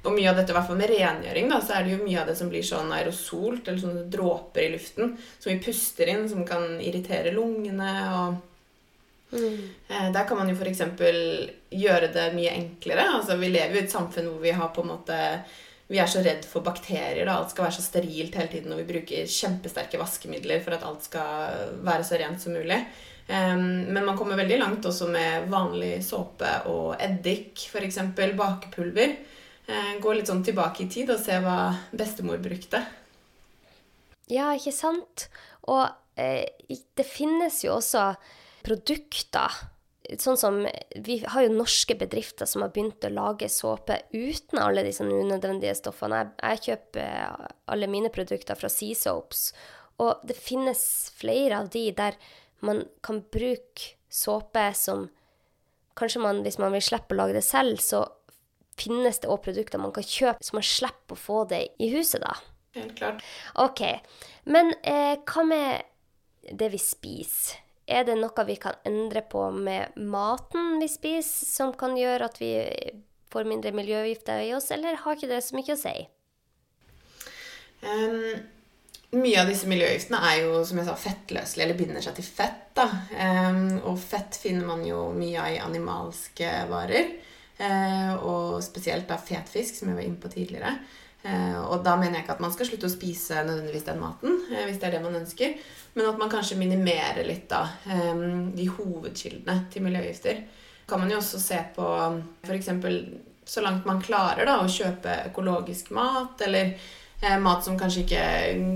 [0.00, 2.20] Og mye av dette, i hvert fall med rengjøring, da, så er det jo mye
[2.22, 6.28] av det som blir sånn aerosolt, eller sånne dråper i luften, som vi puster inn,
[6.28, 8.46] som kan irritere lungene og
[9.30, 9.68] Mm.
[9.88, 10.80] Der kan man jo f.eks.
[11.70, 13.04] gjøre det mye enklere.
[13.14, 15.18] Altså, vi lever jo i et samfunn hvor vi har på en måte
[15.90, 17.24] vi er så redd for bakterier.
[17.26, 17.40] Da.
[17.40, 21.08] Alt skal være så sterilt hele tiden, og vi bruker kjempesterke vaskemidler for at alt
[21.08, 22.78] skal være så rent som mulig.
[23.30, 27.98] Um, men man kommer veldig langt også med vanlig såpe og eddik, f.eks.
[28.38, 29.16] bakepulver.
[29.70, 31.58] Uh, gå litt sånn tilbake i tid og se hva
[31.90, 32.84] bestemor brukte.
[34.30, 35.26] Ja, ikke sant?
[35.70, 38.12] Og eh, det finnes jo også
[38.62, 39.58] produkter.
[40.18, 40.56] Sånn som
[41.04, 45.76] Vi har jo norske bedrifter som har begynt å lage såpe uten alle disse unødvendige
[45.78, 46.24] stoffene.
[46.24, 49.50] Jeg, jeg kjøper eh, alle mine produkter fra Sea Soaps,
[50.02, 50.82] og det finnes
[51.14, 52.18] flere av de der
[52.66, 55.08] man kan bruke såpe som
[56.00, 57.98] Kanskje man, hvis man vil slippe å lage det selv, så
[58.78, 62.22] finnes det òg produkter man kan kjøpe så man slipper å få det i huset,
[62.22, 62.38] da.
[62.78, 63.24] Helt klart.
[63.60, 63.82] OK.
[64.48, 67.58] Men eh, hva med det vi spiser?
[67.90, 72.38] Er det noe vi kan endre på med maten vi spiser, som kan gjøre at
[72.38, 72.54] vi
[73.30, 75.94] får mindre miljøgifter i oss, eller har ikke det så mye å si?
[77.80, 78.40] Um,
[79.18, 82.68] mye av disse miljøgiftene er jo som jeg sa, fettløselige, eller binder seg til fett.
[82.78, 82.86] da.
[83.10, 87.14] Um, og fett finner man jo mye av i animalske varer.
[87.60, 90.76] Uh, og spesielt da fetfisk, som jeg var inne på tidligere.
[91.22, 94.38] Eh, og da mener jeg ikke at man skal slutte å spise nødvendigvis den maten,
[94.52, 95.56] eh, hvis det er det man ønsker,
[95.96, 97.64] men at man kanskje minimerer litt da
[98.54, 100.44] de hovedkildene til miljøgifter.
[100.88, 101.86] kan man jo også se på
[102.46, 102.68] f.eks.
[103.46, 106.74] så langt man klarer da, å kjøpe økologisk mat, eller
[107.20, 108.24] Eh, mat som kanskje ikke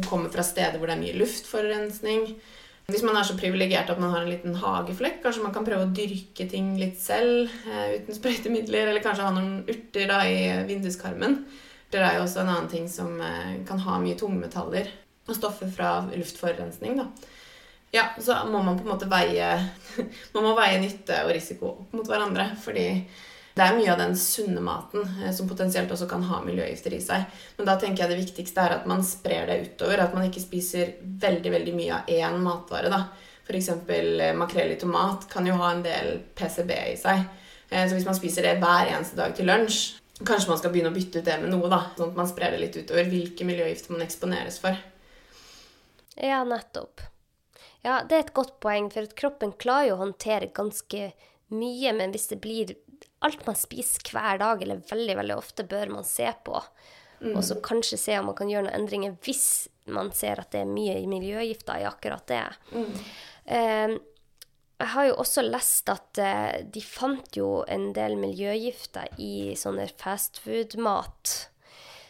[0.05, 2.27] kommer fra steder hvor det er mye luftforurensning.
[2.85, 5.87] Hvis man er så privilegert at man har en liten hageflekk, kanskje man kan prøve
[5.87, 10.67] å dyrke ting litt selv eh, uten sprøytemidler, eller kanskje ha noen urter da, i
[10.69, 11.39] vinduskarmen.
[11.95, 14.89] Det er jo også en annen ting som eh, kan ha mye tungmetaller
[15.29, 16.99] og stoffer fra luftforurensning.
[16.99, 17.05] Da.
[17.95, 19.53] Ja, så må man på en måte veie
[20.35, 22.89] Man må veie nytte og risiko opp mot hverandre, fordi
[23.55, 27.01] det er mye av den sunne maten eh, som potensielt også kan ha miljøgifter i
[27.05, 27.29] seg.
[27.61, 30.03] Men da tenker jeg det viktigste er at man sprer det utover.
[30.03, 32.91] At man ikke spiser veldig veldig mye av én matvare.
[32.91, 33.05] da.
[33.47, 33.71] F.eks.
[34.35, 37.23] makrell i tomat kan jo ha en del PCB i seg.
[37.71, 40.93] Eh, Så hvis man spiser det hver eneste dag til lunsj, kanskje man skal begynne
[40.93, 41.81] å bytte ut det med noe, da.
[41.99, 44.79] Sånn at man sprer det litt utover hvilke miljøgifter man eksponeres for.
[46.15, 47.03] Ja, nettopp.
[47.85, 51.11] Ja, det er et godt poeng, for at kroppen klarer jo å håndtere ganske
[51.53, 52.77] mye, men hvis det blir
[53.25, 56.63] alt man spiser hver dag, eller veldig, veldig ofte, bør man se på.
[57.21, 57.35] Mm.
[57.35, 60.63] Og så kanskje se om man kan gjøre noen endringer hvis man ser at det
[60.65, 62.43] er mye miljøgifter i akkurat det.
[62.73, 62.91] Mm.
[63.45, 63.95] Eh,
[64.85, 69.87] jeg har jo også lest at eh, de fant jo en del miljøgifter i sånne
[69.97, 71.33] fastfood-mat.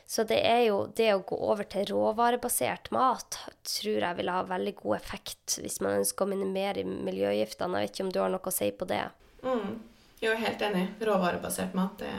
[0.07, 4.43] Så det er jo det å gå over til råvarebasert mat tror jeg vil ha
[4.47, 7.81] veldig god effekt hvis man ønsker å minimere miljøgiftene.
[7.81, 9.05] Jeg vet ikke om du har noe å si på det?
[9.47, 9.79] Mm.
[10.25, 10.85] Er helt enig.
[11.05, 12.13] Råvarebasert mat det,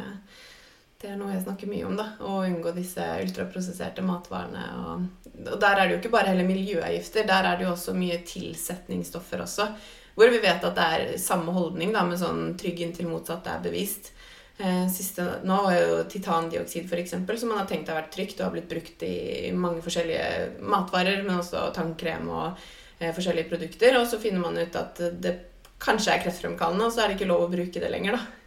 [1.01, 1.99] det, er noe jeg snakker mye om.
[1.99, 4.65] da, Å unngå disse ultraprosesserte matvarene.
[4.85, 7.95] Og, og der er det jo ikke bare hele miljøgifter, der er det jo også
[7.97, 9.69] mye tilsetningsstoffer også.
[10.15, 13.63] Hvor vi vet at det er samme holdning da, med sånn trygg inntil motsatt er
[13.63, 14.13] bevist.
[14.57, 18.47] Eh, siste, nå var jo titandioksid f.eks., som man har tenkt har vært trygt og
[18.47, 22.63] har blitt brukt i mange forskjellige matvarer, men også tannkrem og
[22.99, 23.99] eh, forskjellige produkter.
[23.99, 25.35] Og så finner man ut at det
[25.83, 28.41] kanskje er kreftfremkallende, og så er det ikke lov å bruke det lenger, da.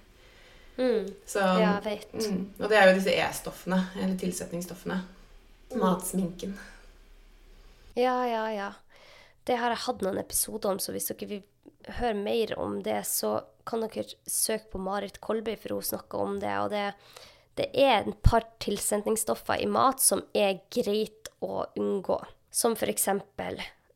[0.78, 1.12] Mm.
[1.26, 2.12] Så, ja, vet.
[2.14, 4.98] Mm, og det er jo disse E-stoffene, eller tilsetningsstoffene.
[5.74, 5.80] Mm.
[5.82, 6.56] Matsminken.
[7.98, 8.72] Ja, ja, ja.
[9.44, 11.44] Det har jeg hatt noen episoder om, så hvis dere vil
[11.98, 16.38] høre mer om det, så kan dere søke på Marit Kolby, for hun snakker om
[16.42, 16.54] det.
[16.62, 16.84] Og det,
[17.60, 22.18] det er et par tilsetningsstoffer i mat som er greit å unngå.
[22.50, 23.08] Som f.eks.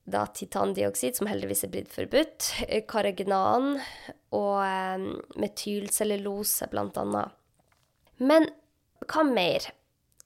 [0.04, 2.50] da titandioksid, som heldigvis er blitt forbudt,
[2.90, 3.76] karagenan
[4.34, 5.06] og eh,
[5.40, 7.38] metylcellulose, annet.
[8.22, 8.50] Men
[9.08, 9.72] hva mer?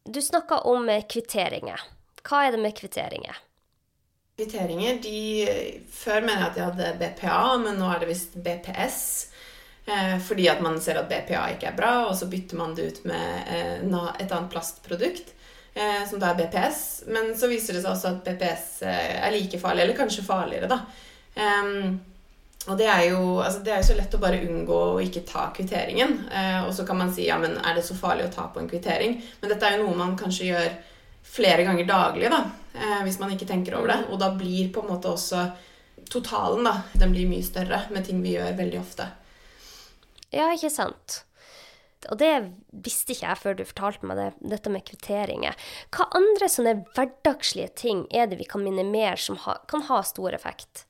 [0.07, 1.83] Du snakka om kvitteringer.
[2.27, 3.39] Hva er det med kvitteringer?
[4.37, 5.21] Kvitteringer de
[5.93, 8.99] Før mener jeg at de hadde BPA, men nå er det visst BPS.
[9.87, 12.91] Eh, fordi at man ser at BPA ikke er bra, og så bytter man det
[12.91, 15.33] ut med eh, et annet plastprodukt.
[15.77, 16.83] Eh, som da er BPS.
[17.13, 20.71] Men så viser det seg også at BPS eh, er like farlig, eller kanskje farligere,
[20.73, 20.79] da.
[21.37, 21.99] Um,
[22.67, 25.27] og det er, jo, altså det er, jo, så lett å bare unngå å ikke
[25.29, 26.17] ta kvitteringen.
[26.33, 28.63] Eh, og så kan man si ja, men er det så farlig å ta på
[28.63, 29.19] en kvittering?
[29.43, 30.71] Men dette er jo noe man kanskje gjør
[31.27, 32.43] flere ganger daglig, da,
[32.75, 34.01] eh, hvis man ikke tenker over det.
[34.11, 35.45] Og da blir på en måte også
[36.11, 39.09] totalen da, den blir mye større med ting vi gjør veldig ofte.
[40.35, 41.23] Ja, ikke sant.
[42.11, 42.33] Og det
[42.87, 45.57] visste ikke jeg før du fortalte meg det, dette med kvitteringer.
[45.95, 50.37] Hva andre sånne hverdagslige ting er det vi kan minimere som ha, kan ha stor
[50.37, 50.86] effekt?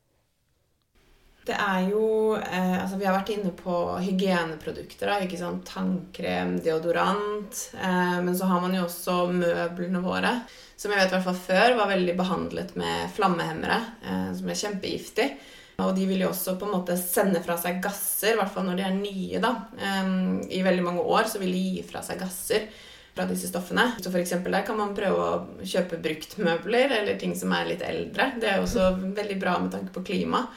[1.47, 5.07] Det er jo eh, Altså, vi har vært inne på hygieneprodukter.
[5.11, 7.61] Da, ikke sånn Tannkrem, deodorant.
[7.79, 10.33] Eh, men så har man jo også møblene våre,
[10.77, 15.29] som jeg vet hvert fall før var veldig behandlet med flammehemmere, eh, som er kjempegiftig.
[15.85, 18.65] Og de vil jo også på en måte sende fra seg gasser, i hvert fall
[18.67, 19.41] når de er nye.
[19.45, 19.55] da.
[19.79, 20.13] Eh,
[20.59, 22.71] I veldig mange år så vil de gi fra seg gasser
[23.17, 23.93] fra disse stoffene.
[24.03, 28.33] Så for Der kan man prøve å kjøpe bruktmøbler eller ting som er litt eldre.
[28.41, 30.49] Det er jo også veldig bra med tanke på klima.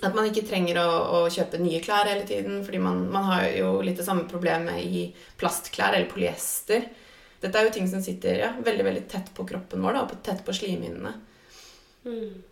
[0.00, 2.62] At man ikke trenger å, å, kjøpe nye klær hele tiden.
[2.64, 5.08] fordi man, man, har jo litt det samme problemet i
[5.40, 6.86] plastklær eller polyester.
[7.40, 10.22] Dette er jo ting som sitter ja, veldig veldig tett på kroppen vår da, og
[10.24, 11.12] tett på slimhinnene.
[12.04, 12.42] Mm.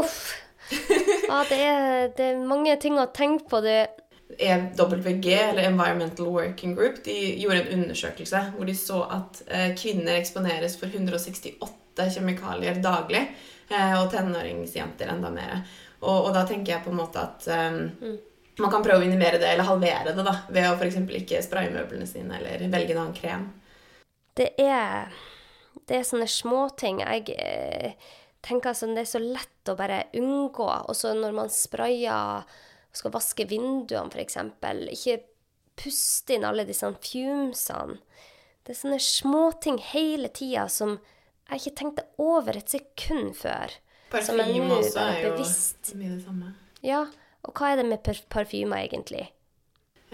[0.00, 0.18] Uff.
[1.28, 3.60] Ja, det er, det er, mange ting å tenke på.
[3.64, 3.86] det.
[4.34, 10.16] EWG, eller Environmental Working Group, de gjorde en undersøkelse hvor de så at eh, kvinner
[10.16, 13.22] eksponeres for 168 kjemikalier daglig,
[13.68, 15.60] eh, og tenåringsjenter enda mer.
[16.04, 18.16] Og, og, da tenker jeg på en måte at um, mm.
[18.62, 20.98] man kan prøve å minimere det eller halvere det da, ved å f.eks.
[21.20, 23.48] ikke spraye møblene sine eller velge en annen krem.
[24.36, 25.14] Det er,
[25.88, 27.94] det er sånne småting jeg eh,
[28.44, 30.68] tenker altså, det er så lett å bare unngå.
[30.92, 34.38] Også når man sprayer og skal vaske vinduene, f.eks.
[34.94, 35.22] Ikke
[35.78, 37.98] puste inn alle disse fumesene.
[38.64, 40.96] Det er sånne småting hele tida som
[41.50, 43.74] jeg ikke tenkte over et sekund før.
[44.14, 45.36] Parfyme også er jo
[45.98, 46.52] mye det samme.
[46.84, 47.04] Ja,
[47.44, 49.26] og hva er det med parfymer, egentlig?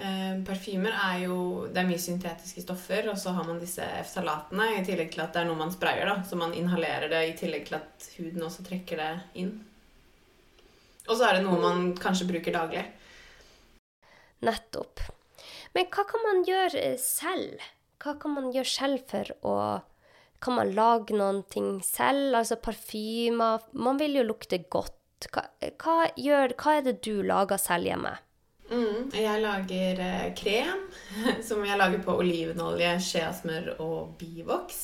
[0.00, 4.70] Eh, parfymer er jo Det er mye syntetiske stoffer, og så har man disse F-salatene,
[4.78, 7.36] i tillegg til at det er noe man sprayer, da, så man inhalerer det i
[7.36, 9.10] tillegg til at huden også trekker det
[9.42, 9.52] inn.
[11.08, 12.86] Og så er det noe man kanskje bruker daglig.
[14.46, 15.02] Nettopp.
[15.76, 17.60] Men hva kan man gjøre selv?
[18.00, 19.56] Hva kan man gjøre selv for å
[20.40, 22.35] kan man lage noen ting selv?
[22.38, 24.96] Altså parfymer Man vil jo lukte godt.
[25.31, 25.44] Hva,
[25.83, 28.14] hva, gjør, hva er det du lager selv hjemme?
[28.70, 30.85] Mm, jeg lager eh, krem
[31.46, 34.81] som jeg lager på olivenolje, skjeasmør og bivoks.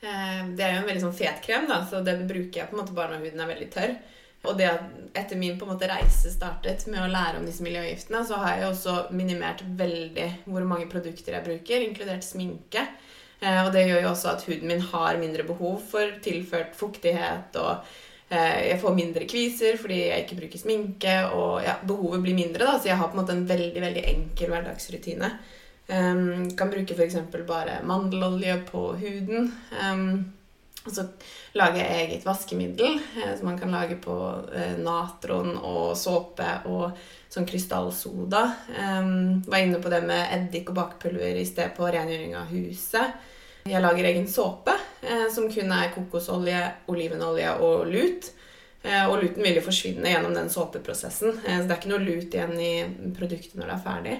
[0.00, 2.78] Eh, det er jo en veldig sånn fet krem, da, så den bruker jeg på
[2.78, 3.98] en måte bare når huden er veldig tørr.
[4.46, 4.84] Og det at
[5.18, 8.60] etter min på en måte reise startet med å lære om disse miljøgiftene, så har
[8.60, 12.86] jeg også minimert veldig hvor mange produkter jeg bruker, inkludert sminke.
[13.40, 17.54] Eh, og det gjør jo også at huden min har mindre behov for tilført fuktighet,
[17.60, 17.84] og
[18.30, 22.66] eh, jeg får mindre kviser fordi jeg ikke bruker sminke, og ja, behovet blir mindre,
[22.66, 25.32] da, så jeg har på en måte en veldig, veldig enkel hverdagsrutine.
[25.88, 27.14] Um, kan bruke f.eks.
[27.48, 29.46] bare mandelolje på huden.
[29.80, 30.34] Um,
[30.88, 31.04] og så
[31.58, 34.14] lager jeg eget vaskemiddel eh, som man kan lage på
[34.54, 36.98] eh, natron og såpe og
[37.28, 38.44] sånn krystallsoda.
[38.72, 43.18] Um, var inne på det med eddik og bakpulver i sted på rengjøring av huset.
[43.68, 44.72] Jeg lager egen såpe
[45.02, 48.32] eh, som kun er kokosolje, olivenolje og lut.
[48.88, 52.52] Og luten vil jo forsvinne gjennom den såpeprosessen, så det er ikke noe lut igjen
[52.62, 54.14] i produktet når det er ferdig.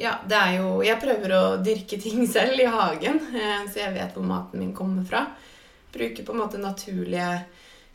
[0.00, 3.20] Ja, det er jo Jeg prøver å dyrke ting selv i hagen,
[3.68, 5.26] så jeg vet hvor maten min kommer fra.
[5.94, 7.28] Bruker på en måte naturlige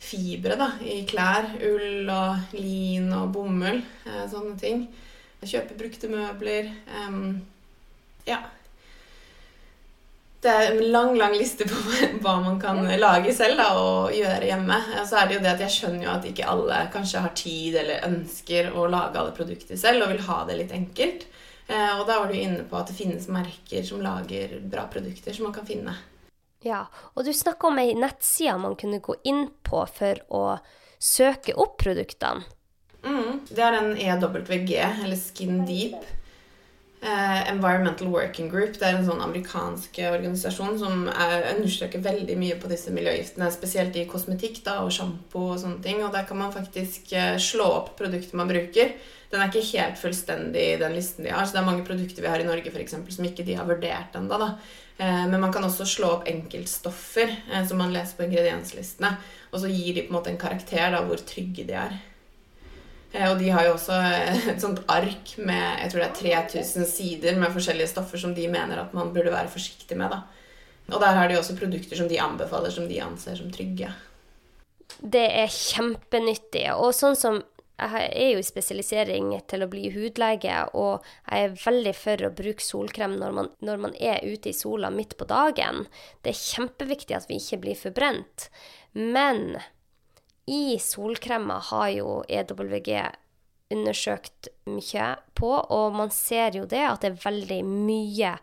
[0.00, 1.50] fibre da, i klær.
[1.68, 3.82] Ull og lin og bomull.
[4.06, 4.86] Eh, sånne ting.
[5.40, 6.72] Kjøpe brukte møbler.
[8.26, 8.40] ja.
[10.40, 11.76] Det er en lang lang liste på
[12.24, 14.78] hva man kan lage selv da, og gjøre hjemme.
[15.08, 17.76] Så er det jo det at Jeg skjønner jo at ikke alle kanskje har tid
[17.82, 21.26] eller ønsker å lage alle produkter selv og vil ha det litt enkelt.
[21.68, 25.36] Eh, og da var du inne på at det finnes merker som lager bra produkter
[25.36, 25.94] som man kan finne.
[26.66, 30.44] Ja, og du snakka om ei nettside man kunne gå inn på for å
[31.00, 32.44] søke opp produktene.
[33.00, 36.02] Mm, det er en EWG, eller Skin Deep.
[37.00, 38.74] Eh, Environmental Working Group.
[38.76, 43.96] Det er en sånn amerikansk organisasjon som er, understreker veldig mye på disse miljøgiftene, spesielt
[43.96, 46.04] i kosmetikk da, og sjampo og sånne ting.
[46.04, 48.92] Og der kan man faktisk eh, slå opp produkter man bruker
[49.30, 51.46] den er ikke helt fullstendig, den listen de har.
[51.46, 53.68] Så det er mange produkter vi har i Norge for eksempel, som ikke de har
[53.68, 54.50] vurdert ennå.
[55.00, 59.14] Eh, men man kan også slå opp enkeltstoffer eh, som man leser på ingredienslistene.
[59.48, 61.94] Og så gir de på en måte en karakter da, hvor trygge de er.
[63.14, 63.96] Eh, og de har jo også
[64.52, 68.44] et sånt ark med jeg tror det er 3000 sider med forskjellige stoffer som de
[68.52, 70.12] mener at man burde være forsiktig med.
[70.12, 70.20] da.
[70.90, 73.88] Og der har de også produkter som de anbefaler, som de anser som trygge.
[75.00, 76.66] Det er kjempenyttig.
[76.74, 77.40] Og sånn som
[77.80, 82.32] jeg er jo i spesialisering til å bli hudlege, og jeg er veldig for å
[82.36, 85.86] bruke solkrem når man, når man er ute i sola midt på dagen.
[86.20, 88.50] Det er kjempeviktig at vi ikke blir forbrent.
[88.92, 89.60] Men
[90.50, 92.92] i solkremmer har jo EWG
[93.70, 98.34] undersøkt mye på, og man ser jo det at det er veldig mye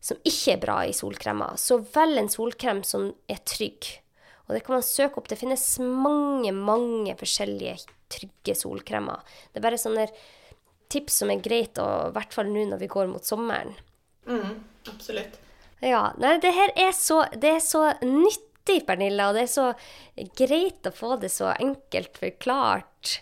[0.00, 1.56] som ikke er bra i solkremmer.
[1.58, 3.98] Så velg en solkrem som er trygg.
[4.48, 5.28] Og det kan man søke opp.
[5.28, 7.76] Det finnes mange, mange forskjellige
[8.08, 9.20] trygge solkremer.
[9.52, 10.08] Det er bare sånne
[10.88, 13.74] tips som er greit, og i hvert fall nå når vi går mot sommeren.
[14.28, 14.56] Mm,
[14.88, 15.36] absolutt.
[15.84, 16.08] Ja.
[16.20, 19.68] Nei, det her er så, det er så nyttig, Pernilla, og det er så
[20.40, 23.18] greit å få det så enkelt forklart.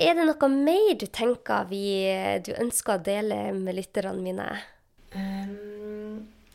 [0.00, 1.84] Er det noe mer du tenker vi,
[2.44, 4.48] du ønsker å dele med lytterne mine?
[5.12, 5.69] Um,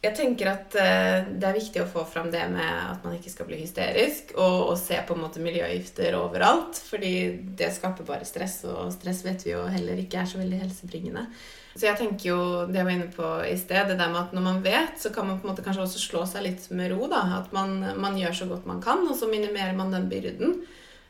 [0.05, 3.33] jeg tenker at uh, det er viktig å få fram det med at man ikke
[3.33, 6.79] skal bli hysterisk, og, og, se på en måte miljøgifter overalt.
[6.89, 7.13] Fordi
[7.57, 11.27] det skaper bare stress, og stress vet vi jo heller ikke er så veldig helsebringende.
[11.75, 12.39] Så jeg tenker jo,
[12.69, 15.11] det jeg var inne på i sted, det der med at når man vet, så
[15.11, 17.09] kan man på en måte kanskje også slå seg litt med ro.
[17.11, 20.61] da, At man, man gjør så godt man kan, og så minimerer man den byrden.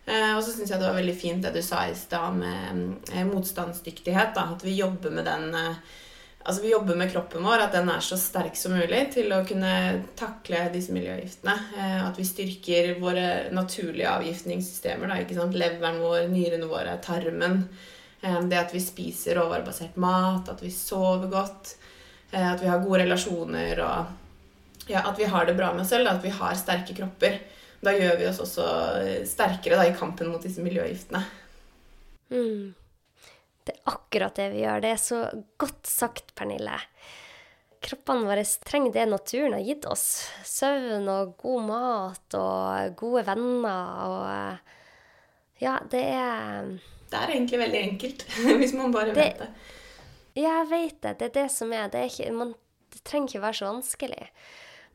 [0.06, 2.82] Eh, og så syns jeg det var veldig fint det du sa i stad med
[3.14, 4.34] eh, motstandsdyktighet.
[4.38, 5.78] da, At vi jobber med den eh,
[6.46, 9.42] altså vi jobber med kroppen vår, at den er så sterk som mulig til å
[9.48, 9.72] kunne
[10.18, 11.56] takle disse miljøgiftene.
[11.74, 15.10] Eh, at vi styrker våre naturlige avgiftningssystemer.
[15.10, 15.58] Da, ikke sant?
[15.58, 17.64] Leveren vår, nyrene våre, tarmen.
[18.22, 21.76] Eh, det at vi spiser råvarebasert mat, at vi sover godt,
[22.30, 25.96] eh, at vi har gode relasjoner og ja, at vi har det bra med oss
[25.96, 27.42] selv, at vi har sterke kropper.
[27.82, 28.70] Da gjør vi oss også
[29.26, 31.24] sterkere da, i kampen mot disse miljøgiftene.
[32.30, 32.76] Mm.
[33.86, 34.82] Akkurat det vi gjør.
[34.82, 35.20] Det er så
[35.62, 36.80] godt sagt, Pernille.
[37.86, 40.06] Kroppene våre trenger det naturen har gitt oss.
[40.48, 44.72] Søvn og god mat og gode venner og
[45.62, 46.74] Ja, det er
[47.12, 48.26] Det er egentlig veldig enkelt,
[48.60, 49.50] hvis man bare det, vet det.
[50.36, 51.14] Ja, jeg vet det.
[51.20, 51.88] Det er det som er.
[51.94, 52.56] Det, er ikke, man,
[52.92, 54.32] det trenger ikke være så vanskelig.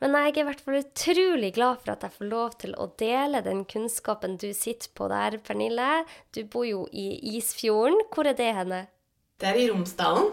[0.00, 2.86] Men jeg er i hvert fall utrolig glad for at jeg får lov til å
[3.00, 6.06] dele den kunnskapen du sitter på der, Pernille.
[6.32, 8.00] Du bor jo i Isfjorden.
[8.14, 8.86] Hvor er det henne?
[9.40, 10.30] Det er i Romsdalen.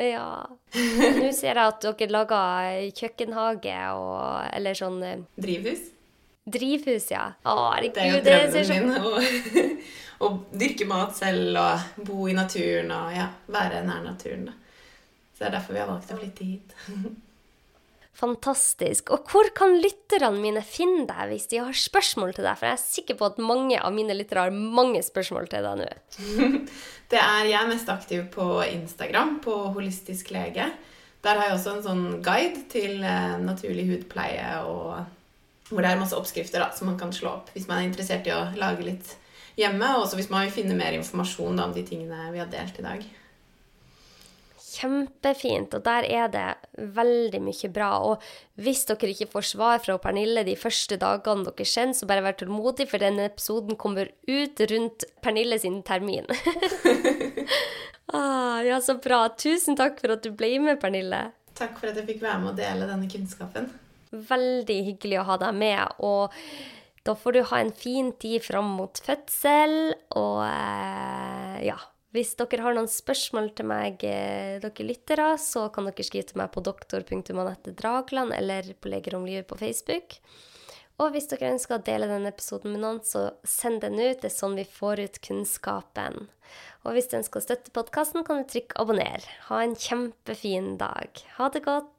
[0.00, 0.46] Ja.
[0.74, 5.84] Nå ser jeg at dere lager kjøkkenhage og Eller sånn eh, Drivhus.
[6.44, 7.28] Drivhus, ja.
[7.44, 8.24] Å, herregud.
[8.24, 9.04] Det er jo drømmen min.
[9.04, 9.76] Å,
[10.24, 14.48] å dyrke mat selv og bo i naturen og ja, være nær naturen.
[14.48, 14.56] Da.
[15.34, 16.76] Så det er derfor vi har valgt å flytte hit.
[18.14, 19.10] Fantastisk.
[19.10, 22.58] Og hvor kan lytterne mine finne deg hvis de har spørsmål til deg?
[22.60, 25.80] For jeg er sikker på at mange av mine lyttere har mange spørsmål til deg
[25.82, 25.88] nå.
[27.12, 30.70] det er jeg mest aktiv på Instagram, på Holistisk lege.
[31.24, 35.98] Der har jeg også en sånn guide til eh, naturlig hudpleie, og hvor det er
[35.98, 38.84] masse oppskrifter da, som man kan slå opp hvis man er interessert i å lage
[38.86, 39.14] litt
[39.58, 39.94] hjemme.
[39.96, 42.78] Og også hvis man vil finne mer informasjon da, om de tingene vi har delt
[42.78, 43.06] i dag.
[44.74, 45.74] Kjempefint.
[45.76, 46.46] Og der er det
[46.96, 47.90] veldig mye bra.
[48.08, 48.24] Og
[48.60, 52.36] hvis dere ikke får svar fra Pernille de første dagene dere kjenner, så bare vær
[52.40, 56.28] tålmodig, for denne episoden kommer ut rundt Pernille sin termin.
[58.16, 59.24] ah, ja, så bra.
[59.38, 61.26] Tusen takk for at du ble med, Pernille.
[61.54, 63.70] Takk for at jeg fikk være med og dele denne kunnskapen.
[64.14, 66.00] Veldig hyggelig å ha deg med.
[66.02, 66.34] og
[67.04, 71.76] da får du ha en fin tid fram mot fødsel, og eh, ja
[72.14, 76.38] hvis dere har noen spørsmål til meg, eh, dere lyttere, så kan dere skrive til
[76.38, 77.74] meg på doktor.anette
[78.38, 80.20] eller på Leger om livet på Facebook.
[81.02, 84.20] Og hvis dere ønsker å dele denne episoden med noen, så send den ut.
[84.22, 86.28] Det er sånn vi får ut kunnskapen.
[86.84, 89.26] Og hvis du ønsker å støtte podkasten, kan du trykke abonner.
[89.48, 91.10] Ha en kjempefin dag.
[91.40, 91.90] Ha det godt.